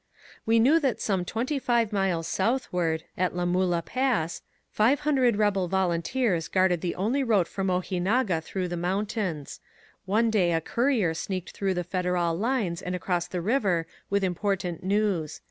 We 0.47 0.57
knew 0.57 0.79
that 0.79 0.99
some 0.99 1.23
twenty 1.25 1.59
five 1.59 1.93
miles 1.93 2.27
southward, 2.27 3.03
at 3.15 3.35
La 3.35 3.45
Mula 3.45 3.83
Pass, 3.83 4.41
five 4.71 5.01
hundred 5.01 5.35
rebel 5.35 5.67
volunteers 5.67 6.47
guarded 6.47 6.81
the 6.81 6.95
only 6.95 7.23
road 7.23 7.47
from 7.47 7.67
Ojinaga 7.67 8.41
through 8.43 8.67
the 8.67 8.75
mountains. 8.77 9.59
One 10.05 10.31
day 10.31 10.53
a 10.53 10.59
courier 10.59 11.13
sneaked 11.13 11.51
through 11.51 11.75
the 11.75 11.83
Federal 11.83 12.33
lines 12.35 12.81
and 12.81 12.95
across 12.95 13.27
the 13.27 13.41
river 13.41 13.85
with 14.09 14.23
important 14.23 14.83
news. 14.83 15.39